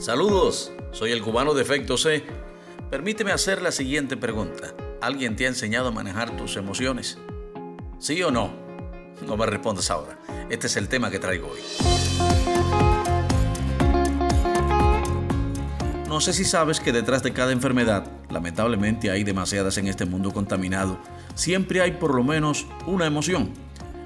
Saludos, 0.00 0.72
soy 0.92 1.12
el 1.12 1.20
cubano 1.20 1.52
de 1.52 1.60
Efecto 1.60 1.98
C. 1.98 2.24
Permíteme 2.88 3.32
hacer 3.32 3.60
la 3.60 3.70
siguiente 3.70 4.16
pregunta. 4.16 4.74
¿Alguien 5.02 5.36
te 5.36 5.44
ha 5.44 5.48
enseñado 5.48 5.88
a 5.88 5.90
manejar 5.90 6.38
tus 6.38 6.56
emociones? 6.56 7.18
¿Sí 7.98 8.22
o 8.22 8.30
no? 8.30 8.50
No 9.26 9.36
me 9.36 9.44
respondas 9.44 9.90
ahora. 9.90 10.18
Este 10.48 10.68
es 10.68 10.78
el 10.78 10.88
tema 10.88 11.10
que 11.10 11.18
traigo 11.18 11.48
hoy. 11.48 11.60
No 16.08 16.22
sé 16.22 16.32
si 16.32 16.46
sabes 16.46 16.80
que 16.80 16.92
detrás 16.92 17.22
de 17.22 17.34
cada 17.34 17.52
enfermedad, 17.52 18.10
lamentablemente 18.30 19.10
hay 19.10 19.22
demasiadas 19.22 19.76
en 19.76 19.86
este 19.86 20.06
mundo 20.06 20.32
contaminado, 20.32 20.98
siempre 21.34 21.82
hay 21.82 21.92
por 21.92 22.14
lo 22.14 22.24
menos 22.24 22.66
una 22.86 23.04
emoción. 23.04 23.50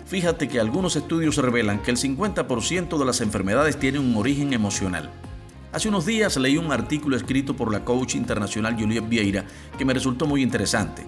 Fíjate 0.06 0.48
que 0.48 0.58
algunos 0.58 0.96
estudios 0.96 1.36
revelan 1.36 1.80
que 1.82 1.92
el 1.92 1.98
50% 1.98 2.98
de 2.98 3.04
las 3.04 3.20
enfermedades 3.20 3.79
tienen 3.79 4.02
un 4.02 4.16
origen 4.16 4.52
emocional. 4.52 5.12
Hace 5.75 5.88
unos 5.88 6.07
días 6.07 6.36
leí 6.36 6.57
un 6.57 6.71
artículo 6.71 7.17
escrito 7.17 7.57
por 7.57 7.72
la 7.72 7.85
coach 7.85 8.14
internacional 8.14 8.76
Juliette 8.79 9.08
Vieira 9.08 9.44
que 9.76 9.85
me 9.85 9.93
resultó 9.93 10.25
muy 10.25 10.40
interesante. 10.40 11.04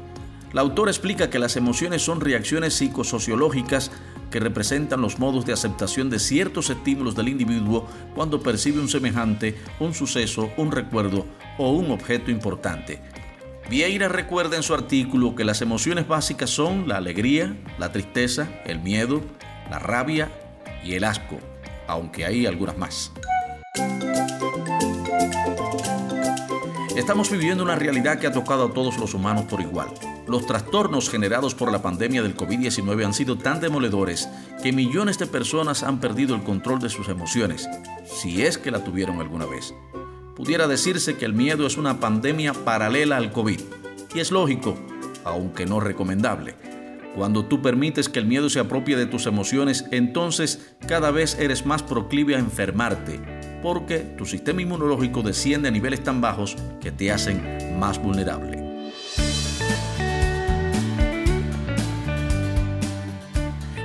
La 0.52 0.60
autora 0.60 0.91
explica 0.91 1.30
que 1.30 1.38
las 1.38 1.56
emociones 1.56 2.02
son 2.02 2.20
reacciones 2.20 2.74
psicosociológicas 2.74 3.92
que 4.28 4.41
representan 4.41 5.00
los 5.00 5.20
modos 5.20 5.46
de 5.46 5.52
aceptación 5.52 6.10
de 6.10 6.18
ciertos 6.18 6.68
estímulos 6.68 7.14
del 7.14 7.28
individuo 7.28 7.86
cuando 8.16 8.42
percibe 8.42 8.80
un 8.80 8.88
semejante, 8.88 9.56
un 9.78 9.94
suceso, 9.94 10.50
un 10.56 10.72
recuerdo 10.72 11.27
o 11.58 11.70
un 11.70 11.92
objeto 11.92 12.33
importante. 12.33 13.00
Vieira 13.70 14.08
recuerda 14.08 14.56
en 14.56 14.64
su 14.64 14.74
artículo 14.74 15.36
que 15.36 15.44
las 15.44 15.62
emociones 15.62 16.08
básicas 16.08 16.50
son 16.50 16.88
la 16.88 16.96
alegría, 16.96 17.56
la 17.78 17.92
tristeza, 17.92 18.48
el 18.64 18.80
miedo, 18.80 19.20
la 19.70 19.78
rabia 19.78 20.28
y 20.83 20.94
el 20.94 21.05
asco, 21.05 21.38
aunque 21.86 22.24
hay 22.24 22.46
algunas 22.46 22.77
más. 22.77 23.12
Estamos 26.97 27.30
viviendo 27.30 27.62
una 27.62 27.77
realidad 27.77 28.19
que 28.19 28.27
ha 28.27 28.33
tocado 28.33 28.64
a 28.64 28.72
todos 28.72 28.97
los 28.97 29.12
humanos 29.12 29.44
por 29.44 29.61
igual. 29.61 29.89
Los 30.27 30.47
trastornos 30.47 31.11
generados 31.11 31.55
por 31.55 31.70
la 31.70 31.83
pandemia 31.83 32.22
del 32.22 32.34
COVID-19 32.34 33.05
han 33.05 33.12
sido 33.12 33.36
tan 33.36 33.61
demoledores 33.61 34.30
que 34.62 34.72
millones 34.72 35.19
de 35.19 35.27
personas 35.27 35.83
han 35.83 36.00
perdido 36.00 36.34
el 36.34 36.42
control 36.42 36.78
de 36.80 36.89
sus 36.89 37.11
emociones, 37.11 37.69
si 38.06 38.42
es 38.44 38.56
que 38.56 38.70
la 38.70 38.83
tuvieron 38.83 39.20
alguna 39.20 39.44
vez. 39.44 39.74
Pudiera 40.34 40.67
decirse 40.67 41.19
que 41.19 41.27
el 41.27 41.34
miedo 41.34 41.67
es 41.67 41.77
una 41.77 42.00
pandemia 42.00 42.55
paralela 42.55 43.19
al 43.19 43.30
COVID, 43.30 43.61
y 44.14 44.20
es 44.20 44.30
lógico, 44.30 44.74
aunque 45.22 45.67
no 45.67 45.80
recomendable. 45.80 46.55
Cuando 47.14 47.44
tú 47.44 47.61
permites 47.61 48.08
que 48.08 48.20
el 48.20 48.27
miedo 48.27 48.48
se 48.48 48.61
apropie 48.61 48.97
de 48.97 49.05
tus 49.05 49.27
emociones, 49.27 49.84
entonces 49.91 50.74
cada 50.89 51.11
vez 51.11 51.39
eres 51.39 51.67
más 51.67 51.83
proclive 51.83 52.36
a 52.36 52.39
enfermarte, 52.39 53.20
porque 53.67 53.98
tu 53.98 54.25
sistema 54.25 54.62
inmunológico 54.62 55.22
desciende 55.22 55.67
a 55.67 55.72
niveles 55.72 56.05
tan 56.05 56.20
bajos 56.20 56.55
que 56.81 56.92
te 56.92 57.11
hacen 57.11 57.77
más 57.81 58.00
vulnerable. 58.00 58.62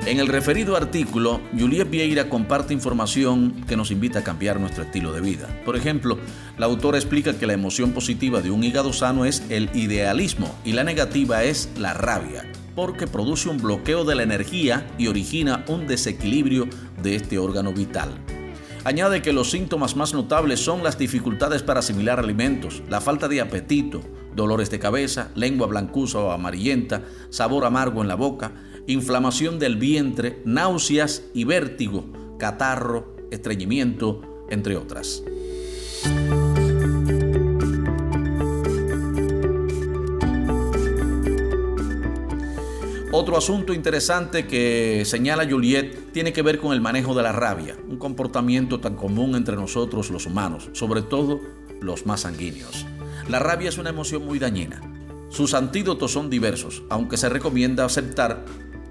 En 0.06 0.20
el 0.20 0.28
referido 0.28 0.78
artículo, 0.78 1.42
Juliet 1.58 1.90
Vieira 1.90 2.30
comparte 2.30 2.76
información 2.76 3.66
que 3.68 3.76
nos 3.76 3.90
invita 3.90 4.20
a 4.20 4.24
cambiar 4.24 4.60
nuestro 4.60 4.84
estilo 4.84 5.14
de 5.14 5.22
vida. 5.22 5.48
Por 5.66 5.76
ejemplo, 5.76 6.20
la 6.60 6.68
autora 6.68 7.00
explica 7.00 7.34
que 7.40 7.48
la 7.48 7.54
emoción 7.54 7.92
positiva 7.92 8.42
de 8.42 8.52
un 8.52 8.64
hígado 8.64 8.94
sano 8.94 9.26
es 9.26 9.42
el 9.50 9.76
idealismo 9.76 10.54
y 10.64 10.74
la 10.74 10.84
negativa 10.84 11.44
es 11.44 11.72
la 11.80 11.96
rabia, 11.96 12.44
porque 12.76 13.08
produce 13.08 13.50
un 13.50 13.58
bloqueo 13.58 14.06
de 14.06 14.14
la 14.14 14.22
energía 14.22 14.86
y 15.00 15.08
origina 15.08 15.66
un 15.68 15.88
desequilibrio 15.88 16.68
de 17.02 17.16
este 17.16 17.40
órgano 17.40 17.74
vital. 17.74 18.12
Añade 18.84 19.22
que 19.22 19.32
los 19.32 19.52
síntomas 19.52 19.96
más 19.96 20.16
notables 20.16 20.60
son 20.60 20.84
las 20.84 20.98
dificultades 20.98 21.62
para 21.62 21.82
asimilar 21.82 22.18
alimentos, 22.18 22.82
la 22.90 23.00
falta 23.00 23.28
de 23.28 23.40
apetito, 23.40 24.02
dolores 24.36 24.72
de 24.72 24.80
cabeza, 24.80 25.30
lengua 25.36 25.68
blancuza 25.68 26.18
o 26.18 26.32
amarillenta, 26.32 27.04
sabor 27.30 27.66
amargo 27.66 28.02
en 28.02 28.08
la 28.08 28.16
boca, 28.16 28.54
inflamación 28.88 29.60
del 29.60 29.76
vientre, 29.76 30.42
náuseas 30.46 31.22
y 31.32 31.44
vértigo, 31.44 32.06
catarro, 32.40 33.16
estreñimiento, 33.30 34.48
entre 34.50 34.78
otras. 34.78 35.22
Otro 43.22 43.38
asunto 43.38 43.72
interesante 43.72 44.48
que 44.48 45.04
señala 45.06 45.48
Juliet 45.48 46.12
tiene 46.12 46.34
que 46.34 46.42
ver 46.42 46.58
con 46.58 46.74
el 46.74 46.82
manejo 46.82 47.14
de 47.14 47.22
la 47.22 47.32
rabia, 47.32 47.78
un 47.88 47.98
comportamiento 47.98 48.80
tan 48.80 48.96
común 48.96 49.36
entre 49.36 49.56
nosotros 49.56 50.10
los 50.10 50.26
humanos, 50.26 50.72
sobre 50.74 51.04
todo 51.04 51.40
los 51.82 52.08
más 52.08 52.22
sanguíneos. 52.22 52.88
La 53.30 53.38
rabia 53.38 53.70
es 53.70 53.78
una 53.78 53.92
emoción 53.92 54.26
muy 54.26 54.40
dañina. 54.40 54.82
Sus 55.30 55.54
antídotos 55.54 56.12
son 56.12 56.32
diversos, 56.32 56.82
aunque 56.90 57.16
se 57.16 57.30
recomienda 57.30 57.86
aceptar, 57.86 58.44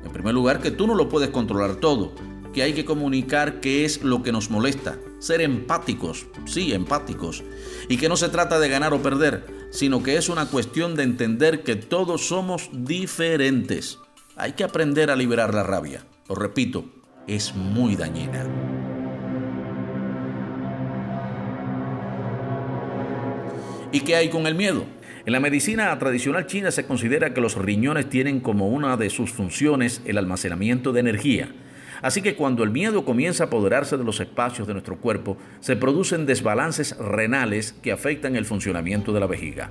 en 0.05 0.13
primer 0.13 0.33
lugar, 0.33 0.61
que 0.61 0.71
tú 0.71 0.87
no 0.87 0.95
lo 0.95 1.09
puedes 1.09 1.31
controlar 1.31 1.75
todo, 1.75 2.13
que 2.55 2.63
hay 2.63 2.73
que 2.73 2.85
comunicar 2.85 3.61
qué 3.61 3.85
es 3.85 4.05
lo 4.05 4.23
que 4.23 4.31
nos 4.31 4.49
molesta, 4.49 4.97
ser 5.19 5.41
empáticos, 5.41 6.27
sí, 6.45 6.73
empáticos, 6.73 7.43
y 7.89 7.97
que 7.97 8.09
no 8.09 8.17
se 8.17 8.29
trata 8.29 8.61
de 8.61 8.69
ganar 8.69 8.95
o 8.95 9.03
perder, 9.03 9.45
sino 9.71 10.05
que 10.05 10.17
es 10.17 10.29
una 10.29 10.47
cuestión 10.47 10.95
de 10.95 11.03
entender 11.03 11.65
que 11.65 11.75
todos 11.75 12.29
somos 12.29 12.71
diferentes. 12.73 13.99
Hay 14.37 14.53
que 14.53 14.65
aprender 14.65 15.11
a 15.11 15.17
liberar 15.17 15.55
la 15.55 15.63
rabia. 15.63 16.05
Lo 16.29 16.35
repito, 16.35 16.85
es 17.27 17.55
muy 17.55 17.97
dañina. 17.97 18.45
¿Y 23.93 24.01
qué 24.01 24.15
hay 24.17 24.29
con 24.29 24.47
el 24.47 24.55
miedo? 24.55 24.85
En 25.27 25.33
la 25.33 25.41
medicina 25.41 25.99
tradicional 25.99 26.47
china 26.47 26.71
se 26.71 26.87
considera 26.87 27.35
que 27.35 27.41
los 27.41 27.57
riñones 27.57 28.09
tienen 28.09 28.41
como 28.41 28.69
una 28.69 28.97
de 28.97 29.11
sus 29.11 29.33
funciones 29.33 30.01
el 30.07 30.17
almacenamiento 30.17 30.93
de 30.93 31.01
energía. 31.01 31.53
Así 32.01 32.23
que 32.23 32.35
cuando 32.35 32.63
el 32.63 32.71
miedo 32.71 33.05
comienza 33.05 33.45
a 33.45 33.47
apoderarse 33.49 33.97
de 33.99 34.05
los 34.05 34.21
espacios 34.21 34.67
de 34.67 34.73
nuestro 34.73 34.99
cuerpo, 34.99 35.37
se 35.61 35.77
producen 35.77 36.25
desbalances 36.25 36.97
renales 36.97 37.75
que 37.83 37.93
afectan 37.93 38.37
el 38.37 38.47
funcionamiento 38.47 39.13
de 39.13 39.21
la 39.21 39.27
vejiga. 39.27 39.71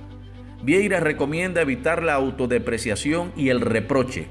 Vieira 0.62 1.00
recomienda 1.00 1.62
evitar 1.62 2.02
la 2.02 2.14
autodepreciación 2.14 3.32
y 3.36 3.48
el 3.48 3.60
reproche, 3.60 4.28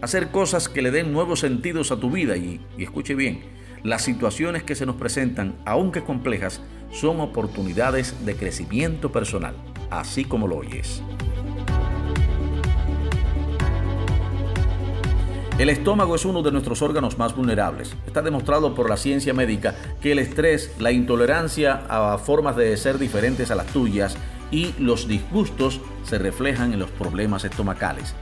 hacer 0.00 0.30
cosas 0.30 0.68
que 0.68 0.82
le 0.82 0.90
den 0.90 1.12
nuevos 1.12 1.40
sentidos 1.40 1.90
a 1.90 1.96
tu 1.96 2.10
vida 2.10 2.36
y, 2.36 2.60
escuche 2.78 3.14
bien, 3.14 3.40
las 3.82 4.02
situaciones 4.02 4.62
que 4.62 4.74
se 4.74 4.86
nos 4.86 4.96
presentan, 4.96 5.56
aunque 5.64 6.02
complejas, 6.02 6.60
son 6.90 7.20
oportunidades 7.20 8.24
de 8.24 8.36
crecimiento 8.36 9.12
personal, 9.12 9.54
así 9.90 10.24
como 10.24 10.48
lo 10.48 10.56
oyes. 10.56 11.02
El 15.58 15.70
estómago 15.70 16.14
es 16.14 16.26
uno 16.26 16.42
de 16.42 16.52
nuestros 16.52 16.82
órganos 16.82 17.16
más 17.16 17.34
vulnerables. 17.34 17.96
Está 18.06 18.20
demostrado 18.20 18.74
por 18.74 18.90
la 18.90 18.98
ciencia 18.98 19.32
médica 19.32 19.74
que 20.02 20.12
el 20.12 20.18
estrés, 20.18 20.74
la 20.78 20.92
intolerancia 20.92 21.86
a 21.88 22.18
formas 22.18 22.56
de 22.56 22.76
ser 22.76 22.98
diferentes 22.98 23.50
a 23.50 23.54
las 23.54 23.66
tuyas 23.68 24.18
y 24.50 24.74
los 24.78 25.08
disgustos 25.08 25.80
se 26.04 26.18
reflejan 26.18 26.74
en 26.74 26.80
los 26.80 26.90
problemas 26.90 27.44
estomacales 27.44 28.14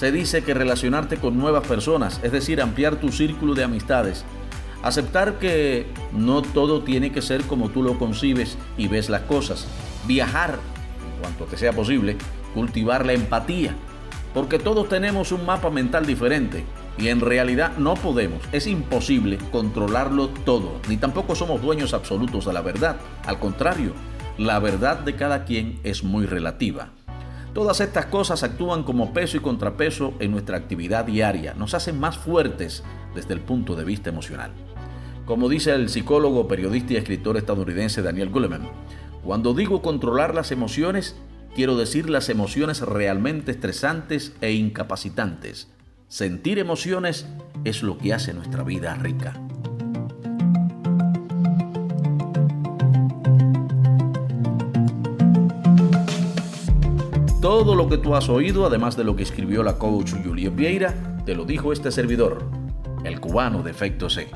se 0.00 0.10
dice 0.10 0.42
que 0.42 0.54
relacionarte 0.54 1.18
con 1.18 1.36
nuevas 1.36 1.66
personas, 1.66 2.20
es 2.22 2.32
decir, 2.32 2.62
ampliar 2.62 2.96
tu 2.96 3.12
círculo 3.12 3.52
de 3.52 3.64
amistades, 3.64 4.24
aceptar 4.82 5.38
que 5.38 5.84
no 6.14 6.40
todo 6.40 6.82
tiene 6.84 7.12
que 7.12 7.20
ser 7.20 7.42
como 7.42 7.68
tú 7.68 7.82
lo 7.82 7.98
concibes 7.98 8.56
y 8.78 8.88
ves 8.88 9.10
las 9.10 9.20
cosas, 9.24 9.66
viajar 10.06 10.52
en 10.54 11.20
cuanto 11.20 11.44
te 11.44 11.58
sea 11.58 11.74
posible, 11.74 12.16
cultivar 12.54 13.04
la 13.04 13.12
empatía, 13.12 13.74
porque 14.32 14.58
todos 14.58 14.88
tenemos 14.88 15.32
un 15.32 15.44
mapa 15.44 15.68
mental 15.68 16.06
diferente 16.06 16.64
y 16.96 17.08
en 17.08 17.20
realidad 17.20 17.76
no 17.76 17.92
podemos, 17.92 18.40
es 18.52 18.66
imposible 18.66 19.36
controlarlo 19.52 20.28
todo, 20.46 20.80
ni 20.88 20.96
tampoco 20.96 21.34
somos 21.34 21.60
dueños 21.60 21.92
absolutos 21.92 22.46
de 22.46 22.54
la 22.54 22.62
verdad, 22.62 22.96
al 23.26 23.38
contrario, 23.38 23.92
la 24.38 24.60
verdad 24.60 25.00
de 25.00 25.14
cada 25.14 25.44
quien 25.44 25.78
es 25.84 26.04
muy 26.04 26.24
relativa. 26.24 26.88
Todas 27.54 27.80
estas 27.80 28.06
cosas 28.06 28.44
actúan 28.44 28.84
como 28.84 29.12
peso 29.12 29.36
y 29.36 29.40
contrapeso 29.40 30.14
en 30.20 30.30
nuestra 30.30 30.56
actividad 30.56 31.04
diaria, 31.04 31.52
nos 31.54 31.74
hacen 31.74 31.98
más 31.98 32.16
fuertes 32.16 32.84
desde 33.14 33.34
el 33.34 33.40
punto 33.40 33.74
de 33.74 33.84
vista 33.84 34.08
emocional. 34.08 34.52
Como 35.26 35.48
dice 35.48 35.72
el 35.72 35.88
psicólogo, 35.88 36.46
periodista 36.46 36.92
y 36.92 36.96
escritor 36.96 37.36
estadounidense 37.36 38.02
Daniel 38.02 38.30
Goleman, 38.30 38.68
cuando 39.24 39.52
digo 39.52 39.82
controlar 39.82 40.32
las 40.32 40.52
emociones, 40.52 41.16
quiero 41.54 41.76
decir 41.76 42.08
las 42.08 42.28
emociones 42.28 42.82
realmente 42.82 43.50
estresantes 43.50 44.32
e 44.40 44.52
incapacitantes. 44.52 45.68
Sentir 46.06 46.58
emociones 46.60 47.26
es 47.64 47.82
lo 47.82 47.98
que 47.98 48.14
hace 48.14 48.32
nuestra 48.32 48.62
vida 48.62 48.94
rica. 48.94 49.34
Todo 57.40 57.74
lo 57.74 57.88
que 57.88 57.96
tú 57.96 58.14
has 58.14 58.28
oído, 58.28 58.66
además 58.66 58.98
de 58.98 59.04
lo 59.04 59.16
que 59.16 59.22
escribió 59.22 59.62
la 59.62 59.78
coach 59.78 60.12
Juliet 60.22 60.54
Vieira, 60.54 60.94
te 61.24 61.34
lo 61.34 61.46
dijo 61.46 61.72
este 61.72 61.90
servidor, 61.90 62.44
el 63.02 63.18
cubano 63.18 63.62
de 63.62 63.70
efecto 63.70 64.10
C. 64.10 64.28